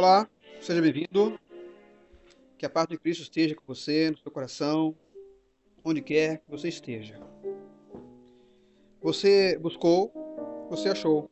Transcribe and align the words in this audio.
Olá, 0.00 0.30
seja 0.60 0.80
bem-vindo. 0.80 1.36
Que 2.56 2.64
a 2.64 2.70
paz 2.70 2.86
de 2.86 2.96
Cristo 2.96 3.22
esteja 3.22 3.56
com 3.56 3.64
você, 3.66 4.12
no 4.12 4.16
seu 4.16 4.30
coração, 4.30 4.94
onde 5.84 6.00
quer 6.00 6.38
que 6.38 6.48
você 6.48 6.68
esteja. 6.68 7.20
Você 9.02 9.58
buscou, 9.58 10.12
você 10.70 10.90
achou. 10.90 11.28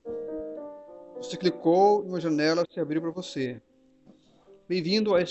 Você 1.18 1.36
clicou 1.36 2.04
e 2.04 2.08
uma 2.08 2.20
janela 2.20 2.64
se 2.68 2.80
abriu 2.80 3.00
para 3.00 3.12
você. 3.12 3.62
Bem-vindo 4.68 5.14
a 5.14 5.18
a 5.18 5.22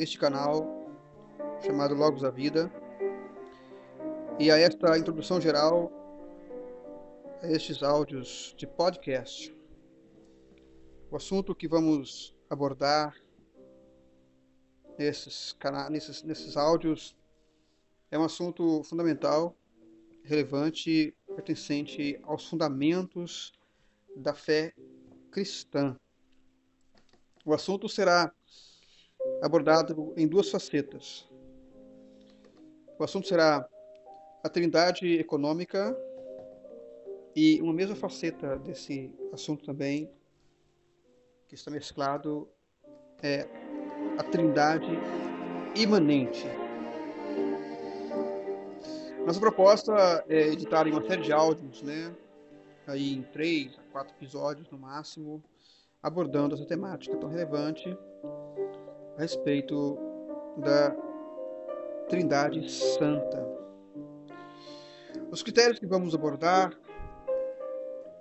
este 0.00 0.18
canal 0.18 0.66
chamado 1.62 1.94
Logos 1.94 2.22
da 2.22 2.30
Vida 2.30 2.72
e 4.38 4.50
a 4.50 4.56
esta 4.56 4.96
introdução 4.96 5.38
geral 5.38 5.92
a 7.42 7.46
estes 7.46 7.82
áudios 7.82 8.54
de 8.56 8.66
podcast. 8.66 9.54
O 11.10 11.16
assunto 11.16 11.54
que 11.54 11.68
vamos 11.68 12.39
abordar 12.50 13.14
nesses, 14.98 15.56
nesses, 15.88 16.22
nesses 16.24 16.56
áudios 16.56 17.16
é 18.10 18.18
um 18.18 18.24
assunto 18.24 18.82
fundamental, 18.82 19.56
relevante, 20.24 21.16
pertencente 21.34 22.18
aos 22.24 22.48
fundamentos 22.48 23.52
da 24.16 24.34
fé 24.34 24.74
cristã. 25.30 25.96
O 27.44 27.54
assunto 27.54 27.88
será 27.88 28.34
abordado 29.40 30.12
em 30.16 30.26
duas 30.26 30.50
facetas. 30.50 31.28
O 32.98 33.04
assunto 33.04 33.28
será 33.28 33.66
a 34.42 34.48
trindade 34.48 35.18
econômica 35.18 35.96
e 37.34 37.60
uma 37.62 37.72
mesma 37.72 37.94
faceta 37.94 38.56
desse 38.58 39.14
assunto 39.32 39.64
também, 39.64 40.10
que 41.50 41.56
está 41.56 41.68
mesclado, 41.68 42.48
é 43.20 43.44
a 44.16 44.22
trindade 44.22 44.86
imanente. 45.74 46.46
Nossa 49.26 49.40
proposta 49.40 50.24
é 50.28 50.42
editar 50.46 50.86
em 50.86 50.92
uma 50.92 51.02
série 51.02 51.22
de 51.22 51.32
áudios, 51.32 51.82
né? 51.82 52.14
Aí 52.86 53.14
em 53.14 53.22
três 53.22 53.76
a 53.76 53.92
quatro 53.92 54.14
episódios 54.14 54.70
no 54.70 54.78
máximo, 54.78 55.42
abordando 56.00 56.54
essa 56.54 56.64
temática 56.64 57.16
tão 57.16 57.28
relevante 57.28 57.98
a 59.16 59.20
respeito 59.20 59.98
da 60.56 60.94
Trindade 62.08 62.70
Santa. 62.70 63.44
Os 65.32 65.42
critérios 65.42 65.80
que 65.80 65.86
vamos 65.86 66.14
abordar 66.14 66.72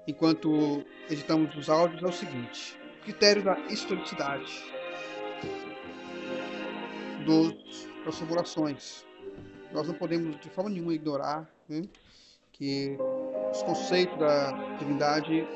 enquanto 0.08 0.84
editamos 1.08 1.56
os 1.56 1.70
áudios 1.70 2.02
é 2.02 2.08
o 2.08 2.12
seguinte: 2.12 2.79
critério 3.04 3.44
da 3.44 3.60
historicidade 3.68 4.52
das 8.06 8.18
formulações. 8.18 9.06
Nós 9.72 9.88
não 9.88 9.94
podemos 9.94 10.40
de 10.40 10.50
forma 10.50 10.70
nenhuma 10.70 10.94
ignorar 10.94 11.48
né, 11.68 11.84
que 12.52 12.98
os 13.52 13.62
conceitos 13.64 14.18
da 14.18 14.52
divindade 14.78 15.48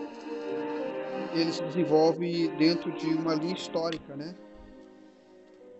ele 1.33 1.51
se 1.51 1.63
desenvolve 1.63 2.47
dentro 2.57 2.91
de 2.91 3.07
uma 3.07 3.33
linha 3.33 3.55
histórica, 3.55 4.15
né? 4.15 4.35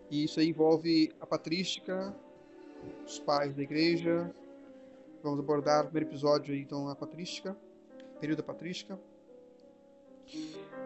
E 0.10 0.24
isso 0.24 0.42
envolve 0.42 1.14
a 1.22 1.28
patrística, 1.28 2.14
os 3.06 3.20
pais 3.20 3.54
da 3.54 3.62
igreja. 3.62 4.34
Vamos 5.22 5.40
abordar 5.40 5.84
no 5.84 5.90
primeiro 5.90 6.10
episódio 6.10 6.56
então 6.56 6.90
a 6.90 6.96
patrística 6.96 7.56
período 8.24 8.38
da 8.38 8.44
patrística. 8.44 8.98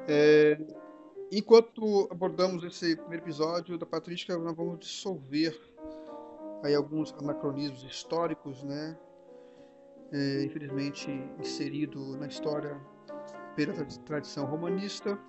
É, 0.07 0.57
enquanto 1.31 2.07
abordamos 2.09 2.63
esse 2.63 2.95
primeiro 2.95 3.25
episódio 3.25 3.77
da 3.77 3.85
patrística, 3.85 4.37
nós 4.37 4.55
vamos 4.55 4.79
dissolver 4.79 5.59
aí 6.63 6.73
alguns 6.73 7.13
anacronismos 7.13 7.83
históricos, 7.83 8.63
né? 8.63 8.97
É, 10.11 10.43
infelizmente 10.43 11.11
inserido 11.37 12.15
na 12.15 12.27
história 12.27 12.79
pela 13.55 13.73
tradição 14.05 14.45
romanista. 14.45 15.19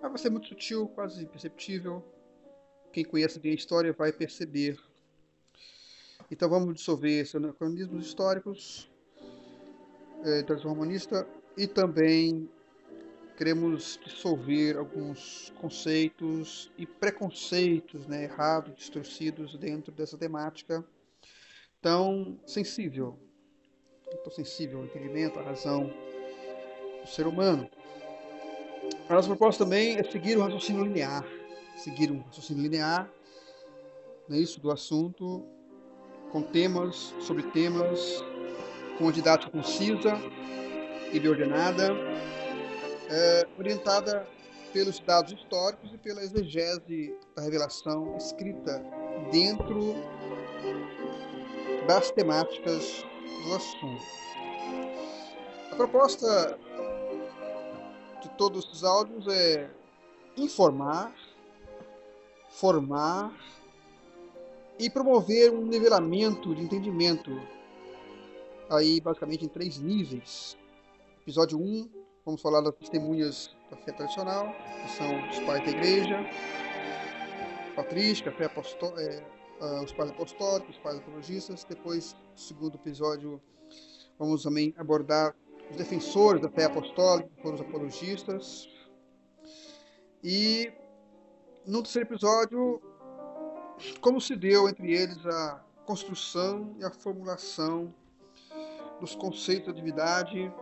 Mas 0.00 0.10
vai 0.10 0.18
ser 0.18 0.30
muito 0.30 0.46
sutil, 0.46 0.86
quase 0.88 1.24
imperceptível. 1.24 2.04
Quem 2.92 3.04
conhece 3.04 3.40
bem 3.40 3.52
a 3.52 3.56
história 3.56 3.92
vai 3.92 4.12
perceber. 4.12 4.78
Então 6.30 6.48
vamos 6.48 6.74
dissolver 6.74 7.20
esses 7.20 7.34
anacronismos 7.34 8.06
históricos 8.06 8.92
é, 10.24 10.42
tradição 10.42 10.70
romanista 10.70 11.26
e 11.56 11.66
também 11.66 12.48
queremos 13.42 13.98
dissolver 14.04 14.78
alguns 14.78 15.52
conceitos 15.60 16.70
e 16.78 16.86
preconceitos 16.86 18.06
né, 18.06 18.22
errados, 18.22 18.72
distorcidos 18.76 19.56
dentro 19.56 19.90
dessa 19.90 20.16
temática 20.16 20.84
tão 21.80 22.38
sensível, 22.46 23.18
tão 24.22 24.32
sensível 24.32 24.78
ao 24.78 24.84
entendimento, 24.84 25.40
à 25.40 25.42
razão 25.42 25.92
do 27.00 27.08
ser 27.08 27.26
humano. 27.26 27.68
A 29.08 29.14
nossa 29.14 29.26
proposta 29.26 29.64
também 29.64 29.98
é 29.98 30.04
seguir 30.04 30.38
o 30.38 30.42
raciocínio 30.42 30.84
linear, 30.84 31.26
seguir 31.76 32.12
um 32.12 32.20
raciocínio 32.20 32.62
linear, 32.62 33.12
né, 34.28 34.38
isso 34.38 34.60
do 34.60 34.70
assunto, 34.70 35.44
com 36.30 36.42
temas 36.42 37.12
sobre 37.18 37.42
temas 37.50 38.22
com 38.96 39.02
uma 39.02 39.12
didática 39.12 39.50
concisa 39.50 40.12
e 41.12 41.18
bem 41.18 41.28
ordenada, 41.28 41.92
é, 43.12 43.46
orientada 43.58 44.26
pelos 44.72 44.98
dados 45.00 45.32
históricos 45.32 45.92
e 45.92 45.98
pela 45.98 46.22
exegese 46.22 47.14
da 47.36 47.42
revelação 47.42 48.16
escrita 48.16 48.82
dentro 49.30 49.94
das 51.86 52.10
temáticas 52.10 53.04
do 53.44 53.54
assunto. 53.54 54.02
A 55.70 55.76
proposta 55.76 56.58
de 58.22 58.30
todos 58.30 58.64
esses 58.64 58.82
áudios 58.82 59.26
é 59.28 59.68
informar, 60.36 61.14
formar 62.48 63.30
e 64.78 64.88
promover 64.88 65.52
um 65.52 65.66
nivelamento 65.66 66.54
de 66.54 66.62
entendimento 66.62 67.30
aí 68.70 69.00
basicamente 69.02 69.44
em 69.44 69.48
três 69.48 69.78
níveis. 69.78 70.56
Episódio 71.20 71.58
1, 71.58 72.01
vamos 72.24 72.40
falar 72.40 72.60
das 72.60 72.74
testemunhas 72.74 73.54
da 73.70 73.76
fé 73.76 73.92
tradicional, 73.92 74.52
que 74.82 74.90
são 74.92 75.28
os 75.28 75.38
pais 75.40 75.64
da 75.64 75.70
igreja, 75.70 76.18
patrística, 77.74 78.30
fé 78.32 78.44
apostó 78.44 78.94
é, 78.98 79.24
os 79.84 79.92
pais 79.92 80.10
apostólicos, 80.10 80.76
os 80.76 80.82
pais 80.82 80.98
apologistas. 80.98 81.64
Depois, 81.64 82.16
no 82.32 82.38
segundo 82.38 82.74
episódio, 82.76 83.40
vamos 84.18 84.42
também 84.42 84.74
abordar 84.76 85.34
os 85.70 85.76
defensores 85.76 86.40
da 86.40 86.48
fé 86.48 86.64
apostólica, 86.64 87.28
que 87.34 87.42
foram 87.42 87.54
os 87.54 87.60
apologistas. 87.60 88.68
E 90.22 90.72
no 91.66 91.82
terceiro 91.82 92.08
episódio, 92.08 92.80
como 94.00 94.20
se 94.20 94.36
deu 94.36 94.68
entre 94.68 94.92
eles 94.92 95.24
a 95.26 95.64
construção 95.84 96.76
e 96.78 96.84
a 96.84 96.90
formulação 96.90 97.92
dos 99.00 99.16
conceitos 99.16 99.66
da 99.66 99.72
divindade, 99.72 100.52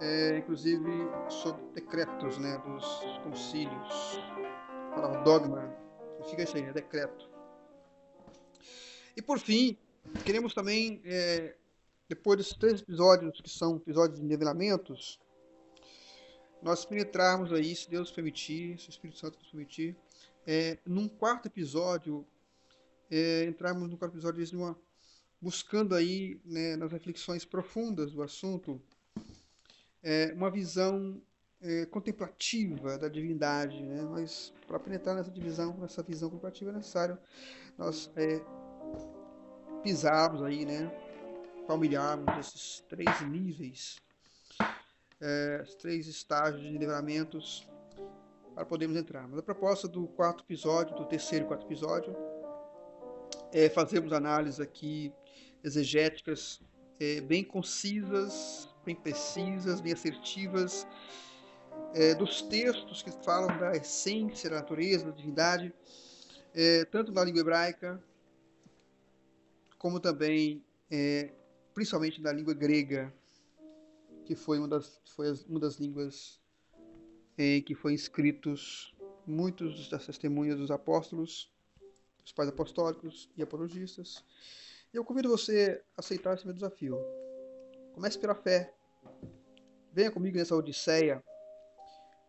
é, 0.00 0.38
inclusive 0.38 0.90
sobre 1.28 1.62
decretos 1.74 2.38
né, 2.38 2.58
dos 2.58 2.86
concílios. 3.22 4.20
Para 4.94 5.22
dogma, 5.22 5.74
fica 6.28 6.42
isso 6.42 6.56
aí, 6.56 6.62
né, 6.62 6.72
decreto. 6.72 7.28
E 9.16 9.22
por 9.22 9.38
fim, 9.38 9.76
queremos 10.24 10.54
também, 10.54 11.00
é, 11.04 11.54
depois 12.08 12.38
desses 12.38 12.54
três 12.54 12.80
episódios, 12.80 13.40
que 13.40 13.50
são 13.50 13.76
episódios 13.76 14.18
de 14.18 14.24
nivelamentos, 14.24 15.18
nós 16.62 16.84
penetrarmos 16.84 17.52
aí, 17.52 17.74
se 17.76 17.88
Deus 17.88 18.10
permitir, 18.10 18.78
se 18.78 18.88
o 18.88 18.90
Espírito 18.90 19.18
Santo 19.18 19.38
nos 19.38 19.48
permitir, 19.48 19.96
é, 20.46 20.78
num 20.86 21.08
quarto 21.08 21.46
episódio, 21.46 22.26
é, 23.10 23.44
entrarmos 23.44 23.88
no 23.88 23.96
quarto 23.96 24.14
episódio 24.14 24.44
de 24.44 24.56
uma 24.56 24.76
buscando 25.40 25.94
aí, 25.94 26.40
né, 26.44 26.76
nas 26.76 26.90
reflexões 26.90 27.44
profundas 27.44 28.12
do 28.12 28.22
assunto, 28.22 28.80
é, 30.06 30.32
uma 30.32 30.48
visão 30.48 31.20
é, 31.60 31.84
contemplativa 31.86 32.96
da 32.96 33.08
divindade, 33.08 33.82
né? 33.82 34.02
Mas 34.02 34.54
para 34.64 34.78
penetrar 34.78 35.16
nessa 35.16 35.32
divisão, 35.32 35.76
nessa 35.78 36.00
visão 36.00 36.30
contemplativa 36.30 36.70
é 36.70 36.74
necessário 36.74 37.18
nós 37.76 38.08
é, 38.14 38.40
pisarmos 39.82 40.44
aí, 40.44 40.64
né? 40.64 40.88
Palmilharmos 41.66 42.38
esses 42.38 42.84
três 42.88 43.20
níveis, 43.22 43.96
é, 45.20 45.64
três 45.80 46.06
estágios 46.06 46.62
de 46.62 46.78
livramentos 46.78 47.68
para 48.54 48.64
podermos 48.64 48.96
entrar. 48.96 49.26
Mas 49.26 49.40
a 49.40 49.42
proposta 49.42 49.88
do 49.88 50.06
quarto 50.06 50.44
episódio, 50.44 50.94
do 50.94 51.04
terceiro 51.04 51.46
e 51.46 51.48
quarto 51.48 51.66
episódio, 51.66 52.14
é 53.52 53.68
fazermos 53.68 54.12
análise 54.12 54.62
aqui 54.62 55.12
exegéticas 55.64 56.60
é, 57.00 57.20
bem 57.20 57.42
concisas, 57.42 58.68
bem 58.86 58.94
precisas, 58.94 59.80
bem 59.80 59.92
assertivas 59.92 60.86
é, 61.92 62.14
dos 62.14 62.40
textos 62.42 63.02
que 63.02 63.10
falam 63.10 63.58
da 63.58 63.72
essência 63.72 64.48
da 64.48 64.56
natureza, 64.56 65.06
da 65.06 65.10
divindade, 65.10 65.74
é, 66.54 66.84
tanto 66.84 67.10
na 67.10 67.24
língua 67.24 67.40
hebraica, 67.40 68.02
como 69.76 69.98
também, 69.98 70.64
é, 70.90 71.32
principalmente 71.74 72.20
na 72.22 72.32
língua 72.32 72.54
grega, 72.54 73.12
que 74.24 74.36
foi 74.36 74.58
uma 74.58 74.68
das, 74.68 75.00
foi 75.04 75.32
uma 75.48 75.60
das 75.60 75.76
línguas 75.76 76.40
em 77.36 77.60
que 77.62 77.74
foi 77.74 77.92
escritos 77.92 78.94
muitos 79.26 79.88
das 79.88 80.06
testemunhas 80.06 80.56
dos 80.56 80.70
apóstolos, 80.70 81.52
dos 82.22 82.32
pais 82.32 82.48
apostólicos 82.48 83.28
e 83.36 83.42
apologistas. 83.42 84.24
E 84.92 84.96
eu 84.96 85.04
convido 85.04 85.28
você 85.28 85.82
a 85.96 86.00
aceitar 86.00 86.34
esse 86.34 86.44
meu 86.44 86.54
desafio. 86.54 86.96
Comece 87.92 88.18
pela 88.18 88.34
fé. 88.34 88.75
Venha 89.92 90.10
comigo 90.10 90.36
nessa 90.36 90.54
odisseia 90.54 91.22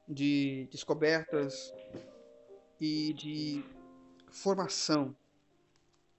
de 0.08 0.68
descobertas 0.72 1.74
e 2.80 3.14
de 3.14 3.64
formação 4.32 5.16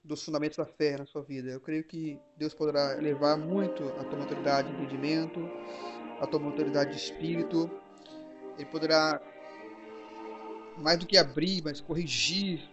dos 0.04 0.24
fundamentos 0.24 0.56
da 0.56 0.64
fé 0.64 0.96
na 0.96 1.06
sua 1.06 1.22
vida. 1.22 1.50
Eu 1.50 1.60
creio 1.60 1.84
que 1.84 2.18
Deus 2.36 2.54
poderá 2.54 2.96
elevar 2.96 3.36
muito 3.36 3.84
a 3.98 4.04
tua 4.04 4.18
maturidade 4.18 4.68
de 4.68 4.74
entendimento, 4.74 5.40
a 6.20 6.26
tua 6.26 6.40
maturidade 6.40 6.92
de 6.92 6.96
espírito. 6.96 7.70
Ele 8.56 8.66
poderá, 8.66 9.20
mais 10.78 10.98
do 10.98 11.06
que 11.06 11.16
abrir, 11.16 11.62
mas 11.62 11.80
corrigir 11.80 12.68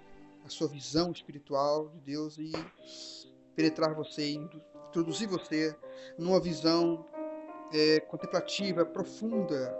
a 0.45 0.49
sua 0.49 0.67
visão 0.67 1.11
espiritual 1.11 1.89
de 1.89 1.99
Deus 1.99 2.37
e 2.37 2.51
penetrar 3.55 3.93
você, 3.93 4.31
introduzir 4.31 5.27
você 5.27 5.75
numa 6.17 6.39
visão 6.39 7.05
é, 7.73 7.99
contemplativa, 8.01 8.85
profunda 8.85 9.75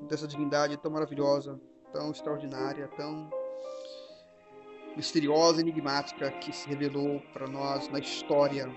dessa 0.00 0.26
divindade 0.26 0.76
tão 0.76 0.90
maravilhosa, 0.90 1.60
tão 1.92 2.10
extraordinária, 2.10 2.88
tão 2.96 3.30
misteriosa 4.96 5.60
enigmática 5.60 6.30
que 6.32 6.52
se 6.52 6.68
revelou 6.68 7.20
para 7.32 7.46
nós 7.46 7.88
na 7.88 7.98
história 7.98 8.68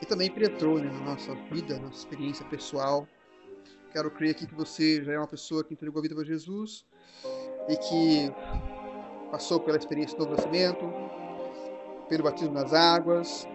e 0.00 0.06
também 0.06 0.30
penetrou 0.30 0.78
né, 0.78 0.90
na 0.90 1.12
nossa 1.12 1.34
vida, 1.52 1.76
na 1.76 1.86
nossa 1.86 1.98
experiência 1.98 2.44
pessoal. 2.46 3.06
Quero 3.92 4.10
crer 4.10 4.32
aqui 4.32 4.46
que 4.46 4.54
você 4.54 5.02
já 5.02 5.12
é 5.12 5.18
uma 5.18 5.26
pessoa 5.26 5.64
que 5.64 5.72
entregou 5.72 5.98
a 5.98 6.02
vida 6.02 6.14
para 6.14 6.24
Jesus 6.24 6.84
e 7.68 7.76
que 7.76 8.32
passou 9.30 9.60
pela 9.60 9.76
experiência 9.76 10.16
do 10.16 10.24
novo 10.24 10.36
nascimento, 10.36 10.84
pelo 12.08 12.24
batismo 12.24 12.54
nas 12.54 12.72
águas, 12.72 13.46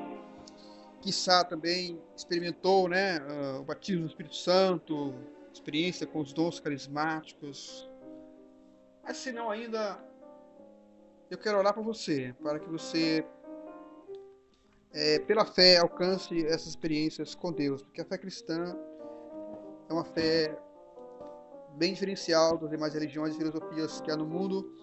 quiçá 1.04 1.44
também 1.44 2.02
experimentou 2.16 2.88
né, 2.88 3.20
uh, 3.20 3.60
o 3.60 3.64
batismo 3.66 4.04
no 4.04 4.08
Espírito 4.08 4.38
Santo, 4.38 5.14
experiência 5.52 6.08
com 6.08 6.22
os 6.22 6.32
dons 6.32 6.62
carismáticos. 6.62 7.90
Mas 9.04 9.18
se 9.18 9.34
não 9.34 9.50
ainda, 9.50 10.00
eu 11.30 11.38
quero 11.38 11.58
orar 11.58 11.74
por 11.74 11.84
você, 11.84 12.34
para 12.42 12.58
que 12.58 12.70
você, 12.70 13.26
é, 14.94 15.20
pela 15.20 15.46
fé, 15.46 15.78
alcance 15.78 16.46
essas 16.46 16.68
experiências 16.68 17.36
com 17.36 17.52
Deus, 17.52 17.82
porque 17.84 18.00
a 18.00 18.06
fé 18.06 18.18
cristã 18.18 18.74
é 19.90 19.94
uma 19.94 20.06
fé 20.06 20.58
bem 21.76 21.94
diferencial 21.94 22.58
das 22.58 22.70
demais 22.70 22.94
religiões 22.94 23.36
e 23.36 23.38
filosofias 23.38 24.00
que 24.00 24.10
há 24.10 24.16
no 24.16 24.26
mundo. 24.26 24.74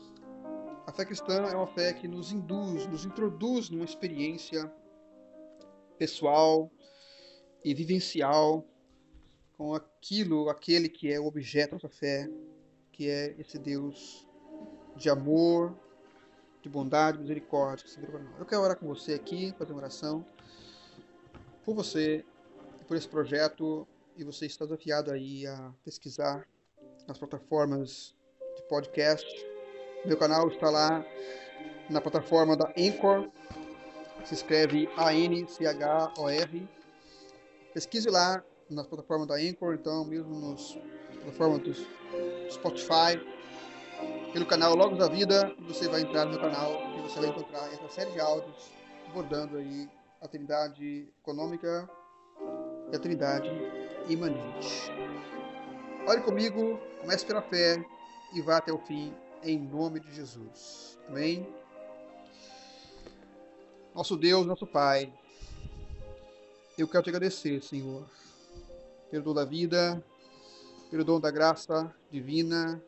A 0.86 0.92
fé 0.92 1.06
cristã 1.06 1.46
é 1.46 1.56
uma 1.56 1.68
fé 1.68 1.94
que 1.94 2.06
nos 2.06 2.30
induz, 2.30 2.86
nos 2.86 3.06
introduz 3.06 3.70
numa 3.70 3.84
experiência 3.86 4.70
pessoal 6.00 6.72
e 7.62 7.74
vivencial 7.74 8.66
com 9.58 9.74
aquilo, 9.74 10.48
aquele 10.48 10.88
que 10.88 11.12
é 11.12 11.20
o 11.20 11.26
objeto 11.26 11.72
da 11.72 11.74
nossa 11.74 11.90
fé, 11.90 12.26
que 12.90 13.10
é 13.10 13.34
esse 13.38 13.58
Deus 13.58 14.26
de 14.96 15.10
amor, 15.10 15.76
de 16.62 16.70
bondade, 16.70 17.18
misericórdia. 17.18 17.84
Eu 18.38 18.46
quero 18.46 18.62
orar 18.62 18.78
com 18.78 18.86
você 18.86 19.12
aqui, 19.12 19.54
fazer 19.58 19.72
uma 19.72 19.82
oração 19.82 20.24
por 21.66 21.74
você, 21.74 22.24
por 22.88 22.96
esse 22.96 23.06
projeto, 23.06 23.86
e 24.16 24.24
você 24.24 24.46
está 24.46 24.64
desafiado 24.64 25.12
aí 25.12 25.46
a 25.46 25.70
pesquisar 25.84 26.48
nas 27.06 27.18
plataformas 27.18 28.16
de 28.56 28.62
podcast. 28.62 29.26
Meu 30.06 30.16
canal 30.16 30.48
está 30.48 30.70
lá 30.70 31.04
na 31.90 32.00
plataforma 32.00 32.56
da 32.56 32.72
Anchor, 32.74 33.30
se 34.24 34.34
escreve 34.34 34.88
A-N-C-H-O-R. 34.96 36.68
Pesquise 37.72 38.08
lá 38.08 38.42
nas 38.68 38.86
plataformas 38.86 39.26
da 39.26 39.34
Anchor, 39.34 39.74
então 39.74 40.04
mesmo 40.04 40.50
nas 40.50 40.78
plataformas 41.22 41.60
do 41.60 41.74
Spotify, 42.50 43.20
pelo 44.32 44.46
canal 44.46 44.74
Logos 44.74 44.98
da 44.98 45.08
Vida, 45.08 45.54
você 45.60 45.88
vai 45.88 46.02
entrar 46.02 46.24
no 46.24 46.38
canal 46.38 46.70
e 46.96 47.02
você 47.02 47.20
vai 47.20 47.30
encontrar 47.30 47.66
essa 47.72 47.88
série 47.88 48.10
de 48.12 48.20
áudios 48.20 48.70
abordando 49.08 49.56
aí 49.56 49.88
a 50.20 50.28
Trindade 50.28 51.08
econômica 51.20 51.88
e 52.92 52.96
a 52.96 52.98
Trindade 52.98 53.50
imanente. 54.08 54.90
Ore 56.06 56.20
comigo, 56.22 56.78
comece 57.00 57.26
pela 57.26 57.42
fé 57.42 57.84
e 58.32 58.40
vá 58.40 58.58
até 58.58 58.72
o 58.72 58.78
fim, 58.78 59.14
em 59.42 59.58
nome 59.58 60.00
de 60.00 60.12
Jesus. 60.14 60.98
Amém? 61.08 61.46
Nosso 63.92 64.16
Deus, 64.16 64.46
nosso 64.46 64.66
Pai, 64.66 65.12
eu 66.78 66.86
quero 66.86 67.02
te 67.02 67.10
agradecer, 67.10 67.60
Senhor, 67.60 68.08
pelo 69.10 69.24
dom 69.24 69.34
da 69.34 69.44
vida, 69.44 70.02
pelo 70.88 71.04
dom 71.04 71.18
da 71.18 71.28
graça 71.28 71.92
divina, 72.08 72.80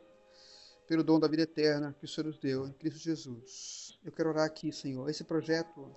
pelo 0.87 1.03
dom 1.03 1.19
da 1.19 1.27
vida 1.27 1.43
eterna 1.43 1.93
que 1.99 2.05
o 2.05 2.07
Senhor 2.07 2.27
nos 2.27 2.37
deu 2.37 2.67
em 2.67 2.71
Cristo 2.71 2.99
Jesus. 2.99 3.99
Eu 4.03 4.13
quero 4.13 4.29
orar 4.29 4.45
aqui, 4.45 4.71
Senhor. 4.71 5.09
Esse 5.09 5.25
projeto 5.25 5.93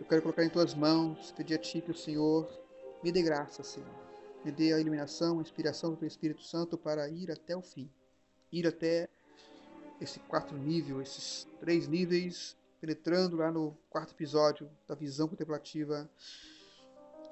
eu 0.00 0.06
quero 0.06 0.22
colocar 0.22 0.44
em 0.44 0.48
tuas 0.48 0.72
mãos, 0.72 1.32
pedir 1.32 1.54
a 1.54 1.58
Ti 1.58 1.80
que 1.80 1.90
o 1.90 1.96
Senhor 1.96 2.48
me 3.02 3.10
dê 3.10 3.20
graça, 3.20 3.64
Senhor. 3.64 3.90
Me 4.44 4.52
dê 4.52 4.72
a 4.72 4.78
iluminação, 4.78 5.40
a 5.40 5.42
inspiração 5.42 5.90
do 5.90 5.96
Teu 5.96 6.06
Espírito 6.06 6.44
Santo 6.44 6.78
para 6.78 7.08
ir 7.08 7.32
até 7.32 7.56
o 7.56 7.62
fim. 7.62 7.90
Ir 8.52 8.64
até 8.68 9.08
esse 10.00 10.20
quarto 10.20 10.54
nível, 10.54 11.02
esses 11.02 11.48
três 11.58 11.88
níveis, 11.88 12.56
penetrando 12.84 13.38
lá 13.38 13.50
no 13.50 13.74
quarto 13.88 14.12
episódio 14.12 14.70
da 14.86 14.94
visão 14.94 15.26
contemplativa 15.26 16.06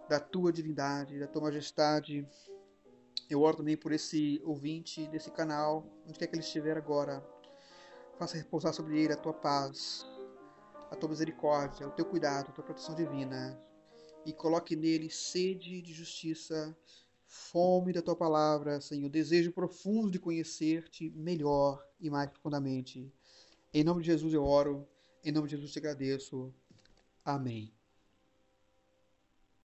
da 0.09 0.19
Tua 0.19 0.51
divindade, 0.51 1.21
da 1.21 1.27
Tua 1.27 1.43
majestade, 1.43 2.27
eu 3.29 3.43
oro 3.43 3.59
também 3.59 3.77
por 3.77 3.93
esse 3.93 4.41
ouvinte 4.47 5.07
desse 5.09 5.31
canal, 5.31 5.87
onde 6.07 6.19
quer 6.19 6.27
que 6.27 6.35
ele 6.35 6.43
estiver 6.43 6.75
agora. 6.79 7.23
Faça 8.19 8.39
repousar 8.39 8.73
sobre 8.73 8.99
ele 8.99 9.13
a 9.13 9.17
tua 9.17 9.35
paz, 9.35 10.07
a 10.91 10.97
tua 10.97 11.11
misericórdia, 11.11 11.87
o 11.87 11.91
teu 11.91 12.07
cuidado, 12.07 12.49
a 12.49 12.53
tua 12.53 12.65
proteção 12.65 12.95
divina. 12.95 13.61
E 14.25 14.33
coloque 14.33 14.75
nele 14.75 15.11
sede 15.11 15.83
de 15.83 15.93
justiça, 15.93 16.75
fome 17.27 17.93
da 17.93 18.01
tua 18.01 18.17
palavra, 18.17 18.81
Senhor, 18.81 19.11
desejo 19.11 19.53
profundo 19.53 20.11
de 20.11 20.19
conhecer-te 20.19 21.11
melhor 21.11 21.87
e 22.01 22.09
mais 22.09 22.31
profundamente. 22.31 23.13
Em 23.75 23.85
nome 23.85 24.01
de 24.01 24.07
Jesus 24.07 24.33
eu 24.33 24.45
oro, 24.45 24.87
em 25.25 25.33
nome 25.33 25.47
de 25.49 25.53
Jesus 25.53 25.73
te 25.73 25.79
agradeço. 25.79 26.53
Amém. 27.25 27.73